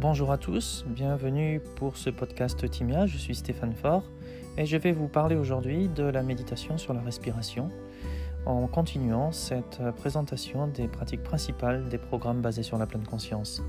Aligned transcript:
Bonjour 0.00 0.32
à 0.32 0.38
tous, 0.38 0.86
bienvenue 0.88 1.60
pour 1.76 1.98
ce 1.98 2.08
podcast 2.08 2.70
Timia, 2.70 3.04
je 3.04 3.18
suis 3.18 3.34
Stéphane 3.34 3.74
Faure 3.74 4.02
et 4.56 4.64
je 4.64 4.78
vais 4.78 4.92
vous 4.92 5.08
parler 5.08 5.36
aujourd'hui 5.36 5.88
de 5.88 6.04
la 6.04 6.22
méditation 6.22 6.78
sur 6.78 6.94
la 6.94 7.02
respiration 7.02 7.70
en 8.46 8.66
continuant 8.66 9.30
cette 9.30 9.78
présentation 9.98 10.68
des 10.68 10.88
pratiques 10.88 11.22
principales 11.22 11.86
des 11.90 11.98
programmes 11.98 12.40
basés 12.40 12.62
sur 12.62 12.78
la 12.78 12.86
pleine 12.86 13.06
conscience. 13.06 13.62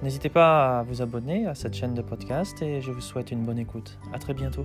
N'hésitez 0.00 0.28
pas 0.28 0.78
à 0.78 0.82
vous 0.84 1.02
abonner 1.02 1.48
à 1.48 1.56
cette 1.56 1.74
chaîne 1.74 1.94
de 1.94 2.02
podcast 2.02 2.62
et 2.62 2.80
je 2.80 2.92
vous 2.92 3.00
souhaite 3.00 3.32
une 3.32 3.44
bonne 3.44 3.58
écoute. 3.58 3.98
À 4.12 4.20
très 4.20 4.32
bientôt. 4.32 4.64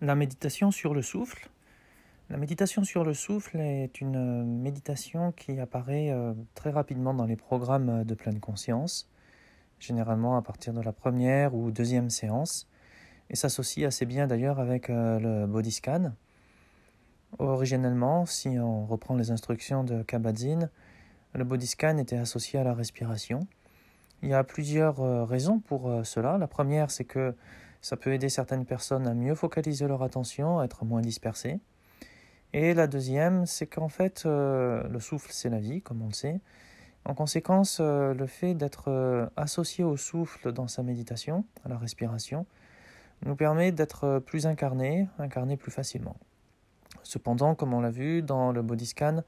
La 0.00 0.16
méditation 0.16 0.72
sur 0.72 0.94
le 0.94 1.02
souffle. 1.02 1.48
La 2.30 2.38
méditation 2.38 2.84
sur 2.84 3.04
le 3.04 3.14
souffle 3.14 3.60
est 3.60 4.00
une 4.00 4.44
méditation 4.62 5.32
qui 5.32 5.60
apparaît 5.60 6.10
euh, 6.10 6.32
très 6.54 6.70
rapidement 6.70 7.14
dans 7.14 7.26
les 7.26 7.36
programmes 7.36 8.04
de 8.04 8.14
pleine 8.14 8.40
conscience, 8.40 9.10
généralement 9.78 10.36
à 10.36 10.42
partir 10.42 10.72
de 10.72 10.80
la 10.80 10.92
première 10.92 11.54
ou 11.54 11.70
deuxième 11.70 12.10
séance, 12.10 12.66
et 13.30 13.36
s'associe 13.36 13.86
assez 13.86 14.06
bien 14.06 14.26
d'ailleurs 14.26 14.58
avec 14.58 14.90
euh, 14.90 15.18
le 15.18 15.46
body 15.46 15.70
scan. 15.70 16.12
Originellement, 17.38 18.26
si 18.26 18.48
on 18.60 18.86
reprend 18.86 19.16
les 19.16 19.30
instructions 19.30 19.82
de 19.82 20.02
Kabat-Zinn, 20.02 20.70
le 21.34 21.44
body 21.44 21.66
scan 21.66 21.98
était 21.98 22.16
associé 22.16 22.60
à 22.60 22.64
la 22.64 22.74
respiration. 22.74 23.40
Il 24.22 24.28
y 24.28 24.34
a 24.34 24.44
plusieurs 24.44 25.00
euh, 25.00 25.24
raisons 25.24 25.58
pour 25.58 25.90
euh, 25.90 26.04
cela. 26.04 26.38
La 26.38 26.46
première, 26.46 26.90
c'est 26.90 27.04
que 27.04 27.34
ça 27.80 27.96
peut 27.96 28.12
aider 28.12 28.28
certaines 28.28 28.64
personnes 28.64 29.06
à 29.06 29.14
mieux 29.14 29.34
focaliser 29.34 29.88
leur 29.88 30.02
attention, 30.02 30.60
à 30.60 30.64
être 30.64 30.84
moins 30.84 31.02
dispersées. 31.02 31.58
Et 32.54 32.72
la 32.72 32.86
deuxième, 32.86 33.44
c'est 33.44 33.66
qu'en 33.66 33.88
fait, 33.88 34.22
euh, 34.24 34.88
le 34.88 35.00
souffle, 35.00 35.28
c'est 35.30 35.50
la 35.50 35.58
vie, 35.58 35.82
comme 35.82 36.00
on 36.00 36.06
le 36.06 36.14
sait. 36.14 36.40
En 37.04 37.12
conséquence, 37.12 37.80
le 37.80 38.26
fait 38.26 38.54
d'être 38.54 39.28
associé 39.36 39.84
au 39.84 39.98
souffle 39.98 40.52
dans 40.52 40.68
sa 40.68 40.82
méditation, 40.82 41.44
à 41.62 41.68
la 41.68 41.76
respiration, 41.76 42.46
nous 43.26 43.36
permet 43.36 43.72
d'être 43.72 44.20
plus 44.20 44.46
incarné, 44.46 45.06
incarné 45.18 45.58
plus 45.58 45.70
facilement. 45.70 46.16
Cependant, 47.02 47.54
comme 47.54 47.74
on 47.74 47.82
l'a 47.82 47.90
vu 47.90 48.22
dans 48.22 48.52
le 48.52 48.62
body 48.62 48.86
scan, 48.86 49.22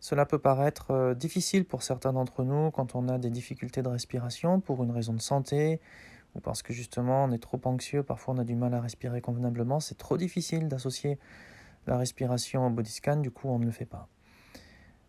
cela 0.00 0.24
peut 0.24 0.38
paraître 0.38 0.90
euh, 0.90 1.14
difficile 1.14 1.66
pour 1.66 1.82
certains 1.82 2.14
d'entre 2.14 2.42
nous 2.42 2.70
quand 2.70 2.94
on 2.94 3.08
a 3.08 3.18
des 3.18 3.28
difficultés 3.28 3.82
de 3.82 3.88
respiration 3.88 4.60
pour 4.60 4.82
une 4.82 4.90
raison 4.90 5.12
de 5.12 5.20
santé 5.20 5.78
ou 6.34 6.40
parce 6.40 6.62
que 6.62 6.72
justement 6.72 7.24
on 7.24 7.32
est 7.32 7.38
trop 7.38 7.60
anxieux, 7.64 8.02
parfois 8.02 8.34
on 8.34 8.38
a 8.38 8.44
du 8.44 8.54
mal 8.54 8.72
à 8.72 8.80
respirer 8.80 9.20
convenablement, 9.20 9.78
c'est 9.78 9.98
trop 9.98 10.16
difficile 10.16 10.68
d'associer 10.68 11.18
la 11.86 11.96
respiration 11.96 12.66
au 12.66 12.70
body 12.70 13.00
du 13.18 13.30
coup 13.30 13.48
on 13.48 13.58
ne 13.58 13.66
le 13.66 13.70
fait 13.70 13.86
pas. 13.86 14.08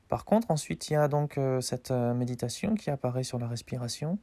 Par 0.08 0.26
contre, 0.26 0.52
ensuite, 0.52 0.90
il 0.90 0.94
y 0.94 0.96
a 0.98 1.08
donc 1.08 1.38
euh, 1.38 1.62
cette 1.62 1.92
euh, 1.92 2.14
méditation 2.14 2.76
qui 2.76 2.90
apparaît 2.90 3.24
sur 3.24 3.40
la 3.40 3.48
respiration 3.48 4.20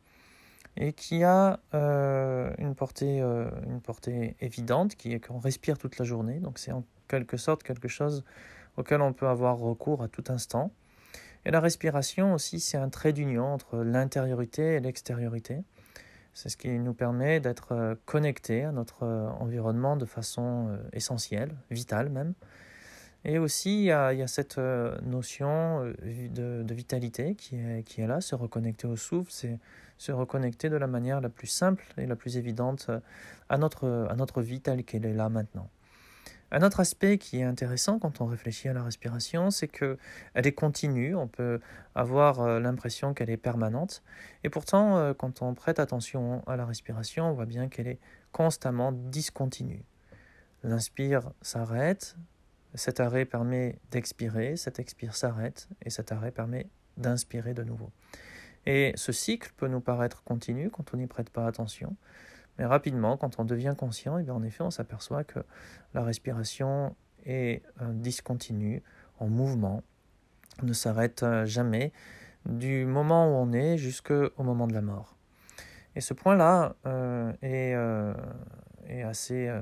et 0.77 0.93
qui 0.93 1.25
a 1.25 1.59
une, 1.73 2.75
portée, 2.77 3.19
une 3.19 3.81
portée 3.81 4.37
évidente, 4.41 4.95
qui 4.95 5.13
est 5.13 5.19
qu'on 5.19 5.39
respire 5.39 5.77
toute 5.77 5.99
la 5.99 6.05
journée. 6.05 6.39
Donc 6.39 6.59
c'est 6.59 6.71
en 6.71 6.85
quelque 7.09 7.37
sorte 7.37 7.65
quelque 7.65 7.89
chose 7.89 8.25
auquel 8.77 9.01
on 9.01 9.13
peut 9.13 9.27
avoir 9.27 9.59
recours 9.59 10.03
à 10.03 10.09
tout 10.09 10.25
instant. 10.29 10.71
Et 11.45 11.51
la 11.51 11.61
respiration 11.61 12.35
aussi, 12.35 12.61
c'est 12.61 12.77
un 12.77 12.89
trait 12.89 13.13
d'union 13.13 13.47
entre 13.47 13.79
l'intériorité 13.79 14.75
et 14.75 14.81
l'extériorité. 14.81 15.65
C'est 16.35 16.49
ce 16.49 16.57
qui 16.57 16.69
nous 16.71 16.95
permet 16.95 17.41
d'être 17.41 17.73
euh, 17.73 17.95
connectés 18.05 18.65
à 18.65 18.73
notre 18.73 19.03
euh, 19.03 19.29
environnement 19.41 19.97
de 19.97 20.05
façon 20.05 20.69
euh, 20.69 20.77
essentielle, 20.93 21.55
vitale 21.71 22.11
même. 22.11 22.35
Et 23.25 23.39
aussi, 23.39 23.81
il 23.81 23.87
y 23.87 23.91
a, 23.91 24.27
cette 24.29 24.59
notion 24.59 25.85
de, 25.85 26.63
de, 26.63 26.75
vitalité 26.75 27.35
qui 27.35 27.57
est, 27.57 27.83
qui 27.83 28.01
est 28.01 28.07
là, 28.07 28.21
se 28.21 28.37
reconnecter 28.37 28.87
au 28.87 28.95
souffle, 28.95 29.33
c'est 29.33 29.59
se 29.99 30.13
reconnecter 30.13 30.71
de 30.71 30.77
la 30.77 30.87
manière 30.87 31.21
la 31.21 31.29
plus 31.29 31.49
simple 31.49 31.85
et 31.99 32.07
la 32.07 32.15
plus 32.15 32.37
évidente 32.37 32.93
à 33.49 33.59
notre, 33.59 34.07
à 34.09 34.15
notre 34.15 34.41
vie 34.41 34.61
telle 34.61 34.85
qu'elle 34.85 35.05
est 35.05 35.15
là 35.15 35.29
maintenant. 35.29 35.69
Un 36.51 36.63
autre 36.63 36.81
aspect 36.81 37.19
qui 37.19 37.41
est 37.41 37.43
intéressant 37.43 37.99
quand 37.99 38.21
on 38.21 38.27
réfléchit 38.27 38.69
à 38.69 38.73
la 38.73 38.83
respiration, 38.83 39.51
c'est 39.51 39.69
qu'elle 39.69 39.99
est 40.35 40.53
continue, 40.53 41.15
on 41.15 41.29
peut 41.29 41.61
avoir 41.95 42.41
euh, 42.41 42.59
l'impression 42.59 43.13
qu'elle 43.13 43.29
est 43.29 43.37
permanente, 43.37 44.03
et 44.45 44.49
pourtant, 44.49 44.97
euh, 44.97 45.13
quand 45.13 45.43
on 45.43 45.53
prête 45.55 45.79
attention 45.79 46.43
à 46.47 46.57
la 46.57 46.65
respiration, 46.65 47.31
on 47.31 47.33
voit 47.35 47.47
bien 47.47 47.69
qu'elle 47.69 47.89
est 47.89 48.01
constamment 48.33 48.93
discontinue. 48.93 49.85
L'inspire 50.63 51.33
s'arrête, 51.43 52.17
cet 52.75 53.01
arrêt 53.01 53.27
permet 53.27 53.79
d'expirer, 53.91 54.57
cet 54.57 54.79
expire 54.79 55.17
s'arrête, 55.17 55.69
et 55.85 55.91
cet 55.91 56.13
arrêt 56.13 56.31
permet 56.31 56.67
d'inspirer 56.97 57.53
de 57.53 57.63
nouveau. 57.63 57.91
Et 58.65 58.93
ce 58.97 59.13
cycle 59.13 59.53
peut 59.57 59.69
nous 59.69 59.81
paraître 59.81 60.23
continu 60.25 60.71
quand 60.71 60.95
on 60.95 60.97
n'y 60.97 61.07
prête 61.07 61.31
pas 61.31 61.47
attention, 61.47 61.97
mais 62.59 62.67
rapidement, 62.67 63.17
quand 63.17 63.39
on 63.39 63.45
devient 63.45 63.75
conscient, 63.79 64.19
et 64.19 64.25
eh 64.27 64.31
en 64.31 64.43
effet, 64.43 64.65
on 64.65 64.71
s'aperçoit 64.71 65.23
que 65.25 65.41
la 65.95 66.03
respiration 66.03 66.97
est 67.25 67.63
euh, 67.81 67.93
discontinue, 67.93 68.83
en 69.21 69.29
mouvement, 69.29 69.83
ne 70.63 70.73
s'arrête 70.73 71.23
euh, 71.23 71.47
jamais 71.47 71.93
du 72.47 72.85
moment 72.85 73.29
où 73.29 73.37
on 73.37 73.53
est 73.53 73.79
jusqu'au 73.79 74.31
moment 74.39 74.67
de 74.67 74.75
la 74.75 74.83
mort. 74.83 75.17
Et 75.95 76.01
ce 76.01 76.15
point-là 76.15 76.75
euh, 76.87 77.33
est, 77.43 77.75
est, 78.89 79.03
assez 79.03 79.53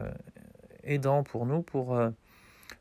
aidant 0.85 1.23
pour 1.23 1.47
nous 1.47 1.63
pour 1.63 1.99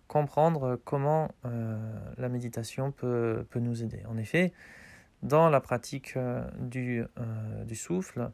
comprendre 0.08 0.80
comment 0.84 1.30
la 1.44 2.30
méditation 2.30 2.92
peut, 2.92 3.46
peut, 3.50 3.60
nous 3.60 3.82
aider. 3.82 4.04
En 4.10 4.18
effet, 4.18 4.52
dans 5.24 5.50
la 5.50 5.62
pratique 5.62 6.18
du, 6.60 7.04
du 7.66 7.76
souffle, 7.76 8.30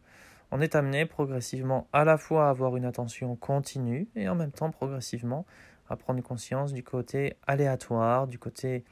on 0.52 0.62
est 0.62 0.76
amené 0.76 1.06
progressivement 1.06 1.88
à 1.94 2.04
la 2.04 2.18
fois 2.18 2.48
à 2.48 2.50
avoir 2.50 2.76
une 2.76 2.86
attention 2.86 3.36
continue 3.36 4.08
et 4.16 4.28
en 4.28 4.36
même 4.36 4.52
temps 4.52 4.70
progressivement 4.70 5.46
à 5.90 5.96
prendre 5.96 6.22
conscience 6.22 6.74
du 6.74 6.84
côté 6.84 7.38
aléatoire, 7.48 8.28
du 8.28 8.38
côté 8.38 8.84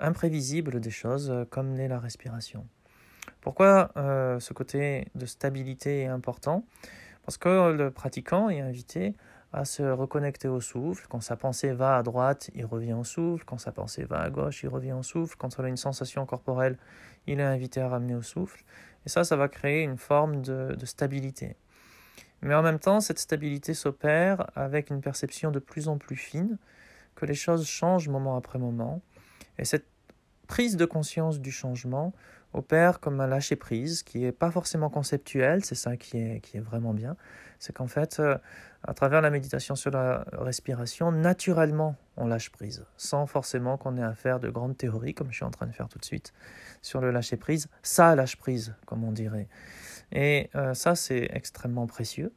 imprévisible 0.00 0.80
des 0.80 0.90
choses 0.90 1.30
euh, 1.30 1.44
comme 1.44 1.74
l'est 1.74 1.88
la 1.88 1.98
respiration. 1.98 2.66
Pourquoi 3.40 3.90
euh, 3.96 4.40
ce 4.40 4.52
côté 4.52 5.06
de 5.14 5.26
stabilité 5.26 6.02
est 6.02 6.06
important? 6.06 6.64
Parce 7.24 7.36
que 7.36 7.72
le 7.72 7.90
pratiquant 7.90 8.48
est 8.48 8.60
invité 8.60 9.14
à 9.52 9.64
se 9.64 9.82
reconnecter 9.82 10.48
au 10.48 10.60
souffle. 10.60 11.06
Quand 11.08 11.20
sa 11.20 11.36
pensée 11.36 11.72
va 11.72 11.96
à 11.96 12.02
droite, 12.02 12.50
il 12.54 12.64
revient 12.64 12.94
au 12.94 13.04
souffle. 13.04 13.44
Quand 13.44 13.58
sa 13.58 13.70
pensée 13.70 14.04
va 14.04 14.20
à 14.20 14.30
gauche, 14.30 14.62
il 14.62 14.68
revient 14.68 14.92
au 14.92 15.02
souffle. 15.02 15.36
Quand 15.36 15.58
on 15.58 15.64
a 15.64 15.68
une 15.68 15.76
sensation 15.76 16.24
corporelle, 16.24 16.78
il 17.26 17.38
est 17.38 17.44
invité 17.44 17.80
à 17.80 17.88
ramener 17.88 18.14
au 18.14 18.22
souffle. 18.22 18.64
Et 19.06 19.08
ça, 19.08 19.24
ça 19.24 19.36
va 19.36 19.48
créer 19.48 19.82
une 19.82 19.98
forme 19.98 20.42
de, 20.42 20.76
stabilité. 20.84 21.56
Mais 22.40 22.54
en 22.54 22.62
même 22.62 22.78
temps, 22.78 23.00
cette 23.00 23.18
stabilité 23.18 23.74
s'opère 23.74 24.50
avec 24.56 24.90
une 24.90 25.00
perception 25.00 25.50
de 25.50 25.58
plus 25.58 25.88
en 25.88 25.98
plus 25.98 26.16
fine, 26.16 26.58
que 27.14 27.26
les 27.26 27.34
choses 27.34 27.66
changent 27.66 28.08
moment 28.08 28.36
après 28.36 28.58
moment. 28.58 29.00
Et 29.58 29.64
cette 29.64 29.86
prise 30.48 30.76
de 30.76 30.84
conscience 30.84 31.40
du 31.40 31.52
changement 31.52 32.12
opère 32.52 33.00
comme 33.00 33.20
un 33.20 33.26
lâcher-prise 33.26 34.02
qui 34.02 34.20
n'est 34.20 34.32
pas 34.32 34.50
forcément 34.50 34.90
conceptuel, 34.90 35.64
c'est 35.64 35.74
ça 35.74 35.96
qui 35.96 36.18
est, 36.18 36.40
qui 36.40 36.56
est 36.56 36.60
vraiment 36.60 36.94
bien. 36.94 37.16
C'est 37.58 37.72
qu'en 37.72 37.86
fait, 37.86 38.18
euh, 38.18 38.36
à 38.82 38.92
travers 38.92 39.20
la 39.20 39.30
méditation 39.30 39.76
sur 39.76 39.90
la 39.90 40.24
respiration, 40.32 41.12
naturellement, 41.12 41.96
on 42.16 42.26
lâche 42.26 42.50
prise, 42.50 42.84
sans 42.96 43.26
forcément 43.26 43.76
qu'on 43.76 43.96
ait 43.96 44.02
à 44.02 44.14
faire 44.14 44.40
de 44.40 44.50
grandes 44.50 44.76
théories, 44.76 45.14
comme 45.14 45.30
je 45.30 45.36
suis 45.36 45.44
en 45.44 45.50
train 45.50 45.66
de 45.66 45.72
faire 45.72 45.88
tout 45.88 45.98
de 45.98 46.04
suite, 46.04 46.32
sur 46.82 47.00
le 47.00 47.10
lâcher-prise. 47.10 47.68
Ça 47.82 48.14
lâche 48.16 48.36
prise, 48.36 48.74
comme 48.86 49.04
on 49.04 49.12
dirait. 49.12 49.48
Et 50.10 50.50
euh, 50.56 50.74
ça, 50.74 50.94
c'est 50.94 51.28
extrêmement 51.32 51.86
précieux, 51.86 52.32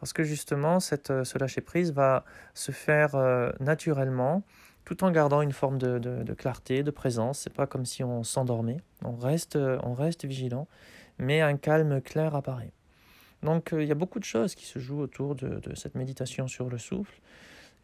parce 0.00 0.12
que 0.12 0.22
justement, 0.22 0.80
cette, 0.80 1.10
euh, 1.10 1.24
ce 1.24 1.38
lâcher-prise 1.38 1.92
va 1.92 2.24
se 2.54 2.70
faire 2.70 3.16
naturellement, 3.60 4.42
tout 4.88 5.04
en 5.04 5.10
gardant 5.10 5.42
une 5.42 5.52
forme 5.52 5.76
de, 5.76 5.98
de, 5.98 6.32
clarté, 6.32 6.82
de 6.82 6.90
présence. 6.90 7.40
C'est 7.40 7.52
pas 7.52 7.66
comme 7.66 7.84
si 7.84 8.02
on 8.02 8.22
s'endormait. 8.24 8.78
On 9.04 9.16
reste, 9.16 9.56
on 9.56 9.92
reste 9.92 10.24
vigilant, 10.24 10.66
mais 11.18 11.42
un 11.42 11.58
calme 11.58 12.00
clair 12.00 12.34
apparaît. 12.34 12.72
Donc 13.42 13.74
euh, 13.74 13.82
il 13.82 13.88
y 13.88 13.92
a 13.92 13.94
beaucoup 13.94 14.18
de 14.18 14.24
choses 14.24 14.54
qui 14.54 14.64
se 14.64 14.78
jouent 14.78 15.00
autour 15.00 15.34
de, 15.34 15.60
cette 15.74 15.94
méditation 15.94 16.48
sur 16.48 16.70
le 16.70 16.78
souffle. 16.78 17.20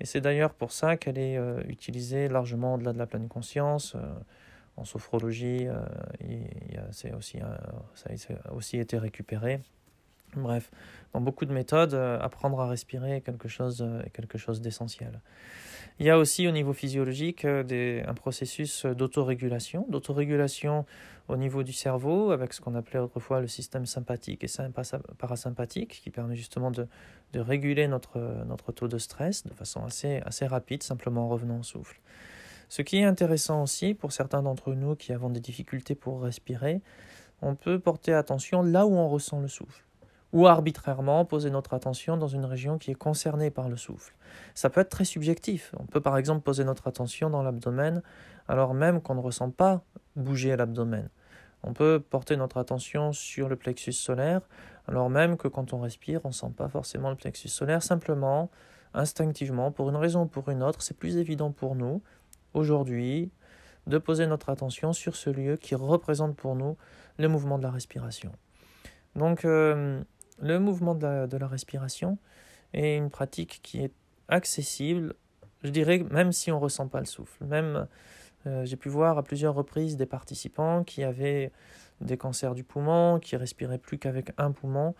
Et 0.00 0.06
c'est 0.06 0.22
d'ailleurs 0.22 0.54
pour 0.54 0.72
ça 0.72 0.96
qu'elle 0.96 1.18
est 1.18 1.36
euh, 1.36 1.62
utilisée 1.68 2.26
largement 2.26 2.76
au-delà 2.76 2.94
de 2.94 2.98
la 2.98 3.06
pleine 3.06 3.28
conscience. 3.28 3.96
Euh, 3.96 4.00
en 4.78 4.86
sophrologie, 4.86 5.68
aussi, 7.16 7.38
ça 7.94 8.34
a 8.46 8.52
aussi 8.52 8.78
été 8.78 8.96
récupéré. 8.96 9.60
Bref, 10.36 10.70
dans 11.12 11.20
beaucoup 11.20 11.44
de 11.44 11.52
méthodes, 11.52 11.94
apprendre 11.94 12.60
à 12.60 12.68
respirer 12.68 13.16
est 13.16 13.20
quelque 13.20 13.48
chose, 13.48 13.86
quelque 14.12 14.38
chose 14.38 14.60
d'essentiel. 14.60 15.20
Il 16.00 16.06
y 16.06 16.10
a 16.10 16.18
aussi 16.18 16.48
au 16.48 16.50
niveau 16.50 16.72
physiologique 16.72 17.46
des, 17.46 18.02
un 18.06 18.14
processus 18.14 18.84
d'autorégulation, 18.84 19.86
d'autorégulation 19.88 20.86
au 21.28 21.36
niveau 21.36 21.62
du 21.62 21.72
cerveau, 21.72 22.32
avec 22.32 22.52
ce 22.52 22.60
qu'on 22.60 22.74
appelait 22.74 22.98
autrefois 22.98 23.40
le 23.40 23.46
système 23.46 23.86
sympathique 23.86 24.42
et 24.42 24.48
parasympathique, 25.18 26.00
qui 26.02 26.10
permet 26.10 26.34
justement 26.34 26.72
de, 26.72 26.88
réguler 27.34 27.86
notre, 27.86 28.18
notre 28.46 28.72
taux 28.72 28.88
de 28.88 28.98
stress 28.98 29.46
de 29.46 29.54
façon 29.54 29.84
assez, 29.84 30.20
assez 30.26 30.46
rapide, 30.46 30.82
simplement 30.82 31.26
en 31.26 31.28
revenant 31.28 31.60
au 31.60 31.62
souffle. 31.62 32.00
Ce 32.68 32.82
qui 32.82 32.98
est 32.98 33.04
intéressant 33.04 33.62
aussi 33.62 33.94
pour 33.94 34.12
certains 34.12 34.42
d'entre 34.42 34.74
nous 34.74 34.96
qui 34.96 35.12
avons 35.12 35.30
des 35.30 35.40
difficultés 35.40 35.94
pour 35.94 36.22
respirer, 36.22 36.80
on 37.40 37.54
peut 37.54 37.78
porter 37.78 38.12
attention 38.12 38.62
là 38.62 38.86
où 38.86 38.94
on 38.94 39.08
ressent 39.08 39.40
le 39.40 39.48
souffle 39.48 39.84
ou 40.34 40.48
arbitrairement 40.48 41.24
poser 41.24 41.48
notre 41.48 41.74
attention 41.74 42.16
dans 42.16 42.26
une 42.26 42.44
région 42.44 42.76
qui 42.76 42.90
est 42.90 42.96
concernée 42.96 43.50
par 43.50 43.68
le 43.68 43.76
souffle. 43.76 44.14
Ça 44.54 44.68
peut 44.68 44.80
être 44.80 44.90
très 44.90 45.04
subjectif. 45.04 45.72
On 45.78 45.86
peut 45.86 46.00
par 46.00 46.18
exemple 46.18 46.42
poser 46.42 46.64
notre 46.64 46.88
attention 46.88 47.30
dans 47.30 47.42
l'abdomen 47.42 48.02
alors 48.48 48.74
même 48.74 49.00
qu'on 49.00 49.14
ne 49.14 49.20
ressent 49.20 49.50
pas 49.50 49.82
bouger 50.16 50.54
l'abdomen. 50.56 51.08
On 51.62 51.72
peut 51.72 52.02
porter 52.10 52.36
notre 52.36 52.56
attention 52.58 53.12
sur 53.12 53.48
le 53.48 53.54
plexus 53.54 53.92
solaire 53.92 54.40
alors 54.88 55.08
même 55.08 55.36
que 55.36 55.46
quand 55.46 55.72
on 55.72 55.78
respire, 55.78 56.20
on 56.24 56.28
ne 56.28 56.34
sent 56.34 56.52
pas 56.56 56.68
forcément 56.68 57.10
le 57.10 57.16
plexus 57.16 57.48
solaire. 57.48 57.82
Simplement, 57.82 58.50
instinctivement, 58.92 59.70
pour 59.70 59.88
une 59.88 59.96
raison 59.96 60.22
ou 60.22 60.26
pour 60.26 60.50
une 60.50 60.64
autre, 60.64 60.82
c'est 60.82 60.96
plus 60.96 61.16
évident 61.16 61.52
pour 61.52 61.76
nous 61.76 62.02
aujourd'hui 62.54 63.30
de 63.86 63.98
poser 63.98 64.26
notre 64.26 64.50
attention 64.50 64.92
sur 64.92 65.14
ce 65.14 65.30
lieu 65.30 65.56
qui 65.56 65.76
représente 65.76 66.34
pour 66.34 66.56
nous 66.56 66.76
le 67.18 67.28
mouvement 67.28 67.56
de 67.56 67.62
la 67.62 67.70
respiration. 67.70 68.32
Donc, 69.14 69.44
euh, 69.44 70.02
le 70.40 70.58
mouvement 70.58 70.94
de 70.94 71.36
la, 71.36 71.46
respiration 71.46 72.18
est 72.72 72.96
une 72.96 73.10
pratique 73.10 73.60
qui 73.62 73.80
est 73.80 73.92
accessible, 74.28 75.14
je 75.62 75.70
dirais, 75.70 76.04
même 76.10 76.32
si 76.32 76.50
on 76.50 76.56
ne 76.56 76.62
ressent 76.62 76.88
pas 76.88 77.00
le 77.00 77.06
souffle. 77.06 77.44
Même, 77.44 77.86
euh, 78.46 78.64
j'ai 78.64 78.76
pu 78.76 78.88
voir 78.88 79.18
à 79.18 79.22
plusieurs 79.22 79.54
reprises 79.54 79.96
des 79.96 80.06
participants 80.06 80.84
qui 80.84 81.04
avaient 81.04 81.52
des 82.00 82.16
cancers 82.16 82.54
du 82.54 82.64
poumon, 82.64 83.18
qui 83.20 83.36
respiraient 83.36 83.78
plus 83.78 83.98
qu'avec 83.98 84.32
un 84.36 84.50
poumon. 84.50 84.94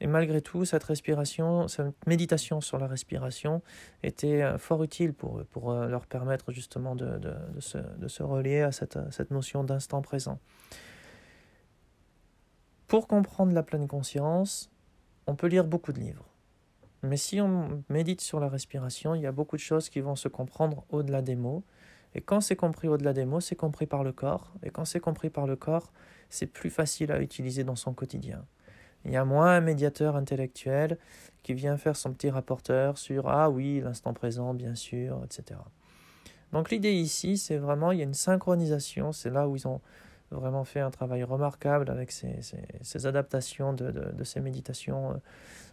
Et 0.00 0.06
malgré 0.06 0.40
tout, 0.40 0.64
cette 0.64 0.84
respiration, 0.84 1.68
cette 1.68 1.94
méditation 2.06 2.60
sur 2.60 2.78
la 2.78 2.86
respiration 2.86 3.62
était 4.02 4.42
euh, 4.42 4.58
fort 4.58 4.82
utile 4.82 5.12
pour 5.12 5.38
eux, 5.38 5.44
pour 5.44 5.70
euh, 5.70 5.88
leur 5.88 6.06
permettre 6.06 6.52
justement 6.52 6.94
de, 6.94 7.18
de, 7.18 7.60
se, 7.60 7.78
de 7.78 8.08
se, 8.08 8.22
relier 8.22 8.62
à 8.62 8.72
cette, 8.72 8.98
cette 9.10 9.30
notion 9.30 9.64
d'instant 9.64 10.02
présent. 10.02 10.38
Pour 12.86 13.06
comprendre 13.06 13.52
la 13.52 13.62
pleine 13.62 13.86
conscience, 13.86 14.70
on 15.28 15.34
peut 15.34 15.46
lire 15.46 15.64
beaucoup 15.64 15.92
de 15.92 16.00
livres. 16.00 16.24
Mais 17.02 17.18
si 17.18 17.40
on 17.40 17.84
médite 17.90 18.22
sur 18.22 18.40
la 18.40 18.48
respiration, 18.48 19.14
il 19.14 19.20
y 19.20 19.26
a 19.26 19.32
beaucoup 19.32 19.56
de 19.56 19.60
choses 19.60 19.90
qui 19.90 20.00
vont 20.00 20.16
se 20.16 20.26
comprendre 20.26 20.84
au-delà 20.88 21.20
des 21.20 21.36
mots. 21.36 21.62
Et 22.14 22.22
quand 22.22 22.40
c'est 22.40 22.56
compris 22.56 22.88
au-delà 22.88 23.12
des 23.12 23.26
mots, 23.26 23.40
c'est 23.40 23.54
compris 23.54 23.86
par 23.86 24.02
le 24.02 24.12
corps. 24.12 24.54
Et 24.62 24.70
quand 24.70 24.86
c'est 24.86 25.00
compris 25.00 25.28
par 25.28 25.46
le 25.46 25.54
corps, 25.54 25.92
c'est 26.30 26.46
plus 26.46 26.70
facile 26.70 27.12
à 27.12 27.20
utiliser 27.20 27.62
dans 27.62 27.76
son 27.76 27.92
quotidien. 27.92 28.44
Il 29.04 29.12
y 29.12 29.16
a 29.16 29.24
moins 29.26 29.54
un 29.54 29.60
médiateur 29.60 30.16
intellectuel 30.16 30.98
qui 31.42 31.52
vient 31.52 31.76
faire 31.76 31.94
son 31.94 32.12
petit 32.14 32.30
rapporteur 32.30 32.96
sur 32.96 33.28
Ah 33.28 33.50
oui, 33.50 33.80
l'instant 33.80 34.14
présent, 34.14 34.54
bien 34.54 34.74
sûr, 34.74 35.22
etc. 35.24 35.60
Donc 36.52 36.70
l'idée 36.70 36.94
ici, 36.94 37.36
c'est 37.36 37.58
vraiment, 37.58 37.92
il 37.92 37.98
y 37.98 38.00
a 38.00 38.04
une 38.04 38.14
synchronisation, 38.14 39.12
c'est 39.12 39.30
là 39.30 39.46
où 39.46 39.56
ils 39.56 39.68
ont 39.68 39.82
vraiment 40.30 40.64
fait 40.64 40.80
un 40.80 40.90
travail 40.90 41.22
remarquable 41.24 41.90
avec 41.90 42.12
ces, 42.12 43.06
adaptations 43.06 43.72
de, 43.72 43.90
de, 43.90 44.24
ces 44.24 44.40
méditations 44.40 45.12
euh, 45.12 45.14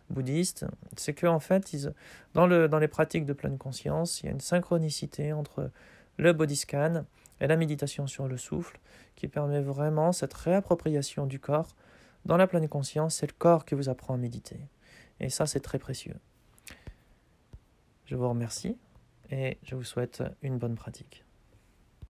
bouddhistes, 0.10 0.66
c'est 0.96 1.14
qu'en 1.14 1.36
en 1.36 1.40
fait, 1.40 1.74
ils, 1.74 1.94
dans, 2.34 2.48
le, 2.48 2.68
dans 2.68 2.80
les 2.80 2.88
pratiques 2.88 3.26
de 3.26 3.34
pleine 3.34 3.58
conscience, 3.58 4.22
il 4.22 4.28
y 4.28 4.30
a 4.30 4.32
une 4.32 4.40
synchronicité 4.40 5.34
entre 5.34 5.72
le 6.18 6.34
body 6.34 6.56
scan 6.56 7.04
et 7.42 7.48
la 7.48 7.58
méditation 7.58 8.08
sur 8.08 8.28
le 8.28 8.38
souffle 8.38 8.80
qui 9.16 9.28
permet 9.28 9.62
vraiment 9.62 10.12
cette 10.12 10.34
réappropriation 10.34 11.26
du 11.26 11.40
corps. 11.40 11.76
Dans 12.26 12.38
la 12.38 12.48
pleine 12.48 12.68
conscience, 12.68 13.16
c'est 13.16 13.28
le 13.28 13.36
corps 13.38 13.66
qui 13.66 13.76
vous 13.76 13.90
apprend 13.90 14.14
à 14.14 14.18
méditer. 14.18 14.60
Et 15.20 15.30
ça, 15.30 15.46
c'est 15.46 15.60
très 15.60 15.80
précieux. 15.80 16.16
Je 18.06 18.16
vous 18.16 18.30
remercie 18.30 18.78
et 19.32 19.58
je 19.64 19.76
vous 19.76 19.84
souhaite 19.84 20.24
une 20.42 20.58
bonne 20.58 20.76
pratique. 20.76 21.25